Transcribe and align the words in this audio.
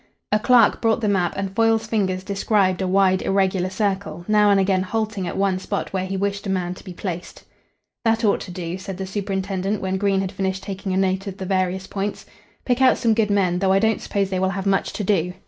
A 0.31 0.39
clerk 0.39 0.81
brought 0.81 0.99
the 1.01 1.07
map, 1.07 1.33
and 1.37 1.55
Foyle's 1.55 1.85
fingers 1.85 2.23
described 2.23 2.81
a 2.81 2.87
wide, 2.87 3.21
irregular 3.21 3.69
circle, 3.69 4.25
now 4.27 4.49
and 4.49 4.59
again 4.59 4.81
halting 4.81 5.27
at 5.27 5.37
one 5.37 5.59
spot 5.59 5.93
where 5.93 6.07
he 6.07 6.17
wished 6.17 6.47
a 6.47 6.49
man 6.49 6.73
to 6.73 6.83
be 6.83 6.91
placed. 6.91 7.43
"That 8.03 8.25
ought 8.25 8.39
to 8.41 8.51
do," 8.51 8.79
said 8.79 8.97
the 8.97 9.05
superintendent 9.05 9.79
when 9.79 9.97
Green 9.97 10.21
had 10.21 10.31
finished 10.31 10.63
taking 10.63 10.91
a 10.91 10.97
note 10.97 11.27
of 11.27 11.37
the 11.37 11.45
various 11.45 11.85
points. 11.85 12.25
"Pick 12.65 12.81
out 12.81 12.97
some 12.97 13.13
good 13.13 13.29
men, 13.29 13.59
though 13.59 13.73
I 13.73 13.77
don't 13.77 14.01
suppose 14.01 14.31
they 14.31 14.39
will 14.39 14.49
have 14.49 14.65
much 14.65 14.91
to 14.93 15.03
do. 15.03 15.33